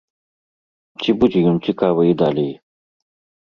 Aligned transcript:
Ці 1.01 1.15
будзе 1.23 1.39
ён 1.51 1.59
цікавы 1.67 2.07
і 2.13 2.17
далей? 2.23 2.51